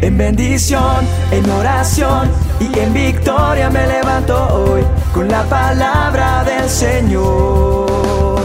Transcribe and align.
En 0.00 0.16
bendición, 0.16 1.04
en 1.32 1.50
oración 1.50 2.30
y 2.60 2.78
en 2.78 2.94
victoria 2.94 3.68
me 3.68 3.84
levanto 3.84 4.46
hoy 4.54 4.82
con 5.12 5.26
la 5.26 5.42
palabra 5.48 6.44
del 6.44 6.68
Señor. 6.68 8.40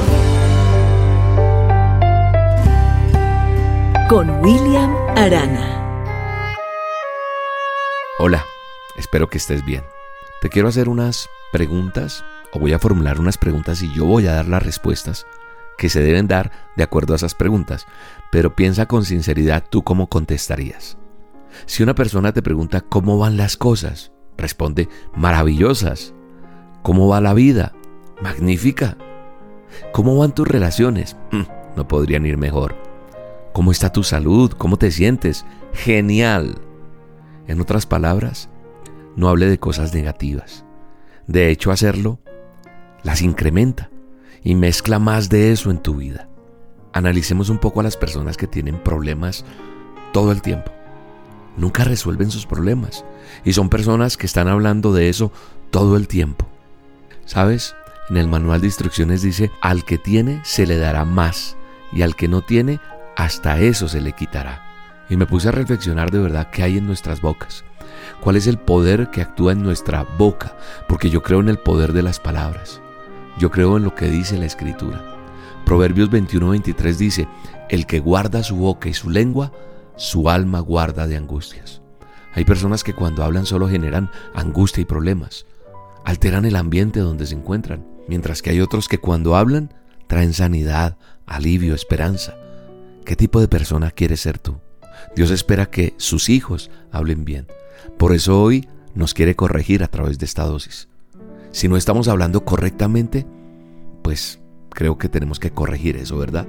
Con 4.09 4.29
William 4.41 4.95
Arana. 5.15 5.79
Hola, 8.17 8.43
espero 8.97 9.29
que 9.29 9.37
estés 9.37 9.63
bien. 9.63 9.83
Te 10.41 10.49
quiero 10.49 10.69
hacer 10.69 10.89
unas 10.89 11.29
preguntas 11.51 12.25
o 12.51 12.59
voy 12.59 12.73
a 12.73 12.79
formular 12.79 13.19
unas 13.19 13.37
preguntas 13.37 13.83
y 13.83 13.93
yo 13.93 14.05
voy 14.05 14.25
a 14.25 14.33
dar 14.33 14.47
las 14.47 14.63
respuestas 14.63 15.27
que 15.77 15.89
se 15.89 16.01
deben 16.01 16.27
dar 16.27 16.51
de 16.75 16.83
acuerdo 16.83 17.13
a 17.13 17.17
esas 17.17 17.35
preguntas, 17.35 17.85
pero 18.31 18.55
piensa 18.55 18.87
con 18.87 19.05
sinceridad 19.05 19.63
tú 19.69 19.83
cómo 19.83 20.07
contestarías. 20.07 20.97
Si 21.65 21.83
una 21.83 21.95
persona 21.95 22.33
te 22.33 22.41
pregunta 22.41 22.81
cómo 22.81 23.17
van 23.17 23.37
las 23.37 23.57
cosas, 23.57 24.11
responde 24.37 24.89
maravillosas. 25.15 26.13
¿Cómo 26.81 27.07
va 27.07 27.21
la 27.21 27.33
vida? 27.33 27.73
Magnífica. 28.21 28.97
¿Cómo 29.91 30.17
van 30.17 30.35
tus 30.35 30.47
relaciones? 30.47 31.15
Mm, 31.31 31.43
no 31.75 31.87
podrían 31.87 32.25
ir 32.25 32.37
mejor. 32.37 32.75
¿Cómo 33.53 33.71
está 33.71 33.91
tu 33.91 34.03
salud? 34.03 34.51
¿Cómo 34.51 34.77
te 34.77 34.91
sientes? 34.91 35.45
Genial. 35.73 36.55
En 37.47 37.61
otras 37.61 37.85
palabras, 37.85 38.49
no 39.15 39.29
hable 39.29 39.47
de 39.47 39.59
cosas 39.59 39.93
negativas. 39.93 40.65
De 41.27 41.49
hecho, 41.49 41.71
hacerlo 41.71 42.19
las 43.03 43.21
incrementa 43.21 43.89
y 44.43 44.55
mezcla 44.55 44.99
más 44.99 45.29
de 45.29 45.51
eso 45.51 45.71
en 45.71 45.77
tu 45.77 45.95
vida. 45.95 46.29
Analicemos 46.93 47.49
un 47.49 47.59
poco 47.59 47.79
a 47.79 47.83
las 47.83 47.97
personas 47.97 48.37
que 48.37 48.47
tienen 48.47 48.81
problemas 48.81 49.45
todo 50.11 50.31
el 50.31 50.41
tiempo. 50.41 50.72
Nunca 51.57 51.83
resuelven 51.83 52.31
sus 52.31 52.45
problemas 52.45 53.05
y 53.43 53.53
son 53.53 53.69
personas 53.69 54.17
que 54.17 54.25
están 54.25 54.47
hablando 54.47 54.93
de 54.93 55.09
eso 55.09 55.31
todo 55.69 55.97
el 55.97 56.07
tiempo. 56.07 56.47
¿Sabes? 57.25 57.75
En 58.09 58.17
el 58.17 58.27
manual 58.27 58.61
de 58.61 58.67
instrucciones 58.67 59.21
dice, 59.21 59.51
al 59.61 59.85
que 59.85 59.97
tiene 59.97 60.41
se 60.43 60.67
le 60.67 60.77
dará 60.77 61.05
más 61.05 61.55
y 61.91 62.01
al 62.01 62.15
que 62.15 62.27
no 62.27 62.41
tiene, 62.41 62.79
hasta 63.15 63.59
eso 63.59 63.87
se 63.87 64.01
le 64.01 64.13
quitará. 64.13 64.63
Y 65.09 65.15
me 65.15 65.25
puse 65.25 65.49
a 65.49 65.51
reflexionar 65.51 66.11
de 66.11 66.19
verdad 66.19 66.49
qué 66.51 66.63
hay 66.63 66.77
en 66.77 66.87
nuestras 66.87 67.21
bocas. 67.21 67.63
¿Cuál 68.19 68.35
es 68.35 68.47
el 68.47 68.57
poder 68.57 69.09
que 69.11 69.21
actúa 69.21 69.51
en 69.51 69.63
nuestra 69.63 70.05
boca? 70.17 70.57
Porque 70.87 71.09
yo 71.09 71.21
creo 71.23 71.39
en 71.39 71.49
el 71.49 71.59
poder 71.59 71.93
de 71.93 72.01
las 72.01 72.19
palabras. 72.19 72.81
Yo 73.37 73.51
creo 73.51 73.77
en 73.77 73.83
lo 73.83 73.95
que 73.95 74.07
dice 74.07 74.37
la 74.37 74.45
Escritura. 74.45 75.01
Proverbios 75.65 76.09
21-23 76.09 76.95
dice, 76.95 77.27
el 77.69 77.85
que 77.85 77.99
guarda 77.99 78.43
su 78.43 78.55
boca 78.55 78.89
y 78.89 78.93
su 78.93 79.09
lengua, 79.09 79.51
su 79.95 80.29
alma 80.29 80.59
guarda 80.59 81.07
de 81.07 81.17
angustias. 81.17 81.81
Hay 82.33 82.45
personas 82.45 82.83
que 82.83 82.93
cuando 82.93 83.23
hablan 83.23 83.45
solo 83.45 83.67
generan 83.67 84.09
angustia 84.33 84.81
y 84.81 84.85
problemas, 84.85 85.45
alteran 86.03 86.45
el 86.45 86.55
ambiente 86.55 86.99
donde 86.99 87.25
se 87.25 87.35
encuentran, 87.35 87.85
mientras 88.07 88.41
que 88.41 88.49
hay 88.49 88.59
otros 88.59 88.87
que 88.87 88.97
cuando 88.97 89.35
hablan 89.35 89.73
traen 90.07 90.33
sanidad, 90.33 90.97
alivio, 91.25 91.75
esperanza. 91.75 92.35
¿Qué 93.05 93.15
tipo 93.15 93.39
de 93.39 93.47
persona 93.47 93.91
quieres 93.91 94.21
ser 94.21 94.39
tú? 94.39 94.57
Dios 95.15 95.31
espera 95.31 95.67
que 95.67 95.93
sus 95.97 96.29
hijos 96.29 96.71
hablen 96.91 97.25
bien. 97.25 97.47
Por 97.97 98.13
eso 98.13 98.41
hoy 98.41 98.67
nos 98.95 99.13
quiere 99.13 99.35
corregir 99.35 99.83
a 99.83 99.87
través 99.87 100.17
de 100.19 100.25
esta 100.25 100.43
dosis. 100.43 100.87
Si 101.51 101.67
no 101.67 101.77
estamos 101.77 102.07
hablando 102.07 102.45
correctamente, 102.45 103.27
pues 104.01 104.39
creo 104.69 104.97
que 104.97 105.09
tenemos 105.09 105.39
que 105.39 105.51
corregir 105.51 105.97
eso, 105.97 106.17
¿verdad? 106.17 106.47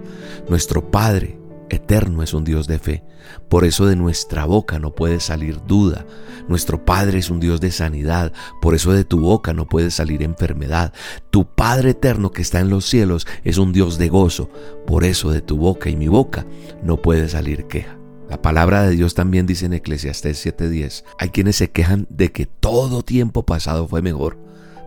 Nuestro 0.48 0.90
Padre 0.90 1.38
eterno 1.74 2.22
es 2.22 2.34
un 2.34 2.44
Dios 2.44 2.66
de 2.66 2.78
fe. 2.78 3.04
Por 3.48 3.64
eso 3.64 3.86
de 3.86 3.96
nuestra 3.96 4.44
boca 4.44 4.78
no 4.78 4.94
puede 4.94 5.20
salir 5.20 5.60
duda. 5.66 6.06
Nuestro 6.48 6.84
Padre 6.84 7.18
es 7.18 7.30
un 7.30 7.40
Dios 7.40 7.60
de 7.60 7.70
sanidad. 7.70 8.32
Por 8.60 8.74
eso 8.74 8.92
de 8.92 9.04
tu 9.04 9.20
boca 9.20 9.52
no 9.52 9.66
puede 9.66 9.90
salir 9.90 10.22
enfermedad. 10.22 10.92
Tu 11.30 11.46
Padre 11.46 11.90
eterno 11.90 12.30
que 12.30 12.42
está 12.42 12.60
en 12.60 12.70
los 12.70 12.84
cielos 12.84 13.26
es 13.44 13.58
un 13.58 13.72
Dios 13.72 13.98
de 13.98 14.08
gozo. 14.08 14.50
Por 14.86 15.04
eso 15.04 15.30
de 15.30 15.40
tu 15.40 15.56
boca 15.56 15.90
y 15.90 15.96
mi 15.96 16.08
boca 16.08 16.46
no 16.82 17.00
puede 17.00 17.28
salir 17.28 17.66
queja. 17.66 17.98
La 18.28 18.40
palabra 18.40 18.82
de 18.82 18.96
Dios 18.96 19.14
también 19.14 19.46
dice 19.46 19.66
en 19.66 19.74
Eclesiastés 19.74 20.44
7:10, 20.44 21.04
hay 21.18 21.28
quienes 21.30 21.56
se 21.56 21.70
quejan 21.70 22.06
de 22.08 22.32
que 22.32 22.46
todo 22.46 23.02
tiempo 23.02 23.44
pasado 23.44 23.86
fue 23.86 24.02
mejor 24.02 24.44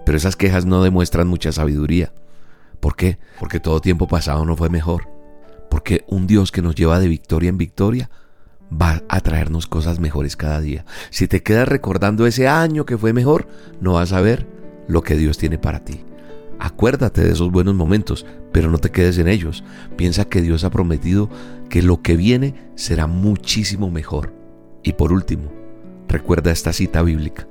pero 0.07 0.17
esas 0.17 0.37
quejas 0.37 0.65
no 0.65 0.81
demuestran 0.83 1.27
mucha 1.27 1.51
sabiduría. 1.51 2.13
¿Por 2.79 2.95
qué? 2.95 3.19
Porque 3.41 3.59
todo 3.59 3.81
tiempo 3.81 4.07
pasado 4.07 4.45
no 4.45 4.55
fue 4.55 4.69
mejor. 4.69 5.16
Porque 5.77 6.03
un 6.07 6.25
Dios 6.25 6.51
que 6.51 6.63
nos 6.63 6.73
lleva 6.73 6.99
de 6.99 7.07
victoria 7.07 7.49
en 7.49 7.59
victoria 7.59 8.09
va 8.73 9.03
a 9.09 9.21
traernos 9.21 9.67
cosas 9.67 9.99
mejores 9.99 10.35
cada 10.35 10.59
día. 10.59 10.85
Si 11.11 11.27
te 11.27 11.43
quedas 11.43 11.67
recordando 11.67 12.25
ese 12.25 12.47
año 12.47 12.83
que 12.83 12.97
fue 12.97 13.13
mejor, 13.13 13.47
no 13.79 13.93
vas 13.93 14.11
a 14.11 14.19
ver 14.19 14.47
lo 14.88 15.03
que 15.03 15.15
Dios 15.15 15.38
tiene 15.38 15.59
para 15.59 15.85
ti. 15.85 16.03
Acuérdate 16.57 17.23
de 17.23 17.31
esos 17.31 17.51
buenos 17.51 17.75
momentos, 17.75 18.25
pero 18.51 18.71
no 18.71 18.79
te 18.79 18.89
quedes 18.89 19.19
en 19.19 19.27
ellos. 19.27 19.63
Piensa 19.97 20.25
que 20.25 20.41
Dios 20.41 20.63
ha 20.63 20.71
prometido 20.71 21.29
que 21.69 21.83
lo 21.83 22.01
que 22.01 22.17
viene 22.17 22.55
será 22.73 23.05
muchísimo 23.05 23.91
mejor. 23.91 24.33
Y 24.81 24.94
por 24.94 25.13
último, 25.13 25.51
recuerda 26.07 26.49
esta 26.49 26.73
cita 26.73 27.03
bíblica. 27.03 27.47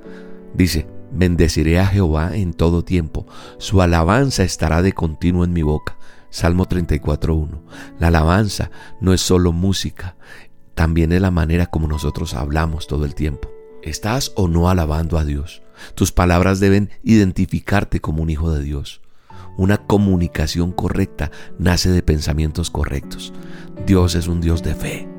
Dice, 0.53 0.85
Bendeciré 1.11 1.79
a 1.79 1.87
Jehová 1.87 2.35
en 2.35 2.53
todo 2.53 2.83
tiempo, 2.83 3.25
su 3.57 3.81
alabanza 3.81 4.43
estará 4.43 4.81
de 4.81 4.91
continuo 4.91 5.45
en 5.45 5.53
mi 5.53 5.63
boca. 5.63 5.96
Salmo 6.37 6.67
34.1. 6.67 7.47
La 7.97 8.09
alabanza 8.09 8.69
no 9.01 9.11
es 9.11 9.21
solo 9.21 9.53
música, 9.53 10.17
también 10.75 11.11
es 11.11 11.19
la 11.19 11.31
manera 11.31 11.65
como 11.65 11.87
nosotros 11.87 12.35
hablamos 12.35 12.85
todo 12.85 13.05
el 13.05 13.15
tiempo. 13.15 13.49
¿Estás 13.81 14.33
o 14.35 14.47
no 14.47 14.69
alabando 14.69 15.17
a 15.17 15.25
Dios? 15.25 15.63
Tus 15.95 16.11
palabras 16.11 16.59
deben 16.59 16.91
identificarte 17.01 18.01
como 18.01 18.21
un 18.21 18.29
hijo 18.29 18.51
de 18.51 18.61
Dios. 18.61 19.01
Una 19.57 19.77
comunicación 19.77 20.73
correcta 20.73 21.31
nace 21.57 21.89
de 21.89 22.03
pensamientos 22.03 22.69
correctos. 22.69 23.33
Dios 23.87 24.13
es 24.13 24.27
un 24.27 24.39
Dios 24.39 24.61
de 24.61 24.75
fe. 24.75 25.16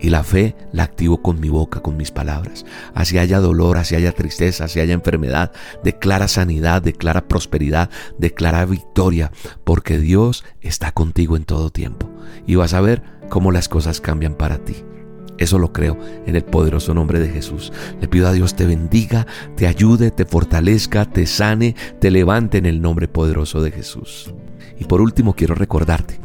Y 0.00 0.08
la 0.08 0.24
fe 0.24 0.56
la 0.72 0.84
activo 0.84 1.20
con 1.20 1.40
mi 1.40 1.50
boca, 1.50 1.80
con 1.80 1.96
mis 1.96 2.10
palabras. 2.10 2.64
Así 2.94 3.18
haya 3.18 3.38
dolor, 3.38 3.76
así 3.76 3.94
haya 3.94 4.12
tristeza, 4.12 4.64
así 4.64 4.80
haya 4.80 4.94
enfermedad, 4.94 5.52
declara 5.84 6.26
sanidad, 6.26 6.80
declara 6.80 7.28
prosperidad, 7.28 7.90
declara 8.18 8.64
victoria, 8.64 9.30
porque 9.64 9.98
Dios 9.98 10.44
está 10.62 10.92
contigo 10.92 11.36
en 11.36 11.44
todo 11.44 11.70
tiempo. 11.70 12.10
Y 12.46 12.54
vas 12.54 12.72
a 12.72 12.80
ver 12.80 13.02
cómo 13.28 13.52
las 13.52 13.68
cosas 13.68 14.00
cambian 14.00 14.34
para 14.34 14.58
ti. 14.58 14.76
Eso 15.36 15.58
lo 15.58 15.72
creo 15.72 15.98
en 16.26 16.36
el 16.36 16.44
poderoso 16.44 16.92
nombre 16.94 17.18
de 17.18 17.28
Jesús. 17.28 17.72
Le 18.00 18.08
pido 18.08 18.28
a 18.28 18.32
Dios 18.32 18.56
te 18.56 18.66
bendiga, 18.66 19.26
te 19.56 19.66
ayude, 19.66 20.10
te 20.10 20.24
fortalezca, 20.24 21.06
te 21.06 21.26
sane, 21.26 21.74
te 21.98 22.10
levante 22.10 22.58
en 22.58 22.66
el 22.66 22.80
nombre 22.80 23.08
poderoso 23.08 23.62
de 23.62 23.70
Jesús. 23.70 24.34
Y 24.78 24.84
por 24.84 25.00
último 25.00 25.34
quiero 25.34 25.54
recordarte, 25.54 26.20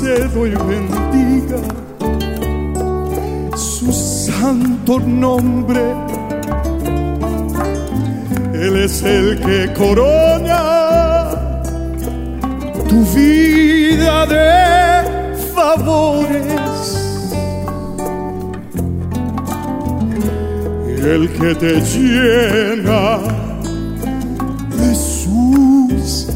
cedo 0.00 0.46
y 0.46 0.50
bendiga 0.50 1.56
su 3.56 3.90
santo 3.92 5.00
nombre. 5.00 5.80
Él 8.52 8.76
es 8.76 9.02
el 9.02 9.40
que 9.40 9.72
corona 9.72 10.60
tu 12.88 13.04
vida 13.14 14.26
de 14.26 15.34
favores. 15.54 16.82
El 21.14 21.30
que 21.38 21.54
te 21.54 21.80
llena 21.80 23.18
de 24.78 24.94
sus 24.94 26.35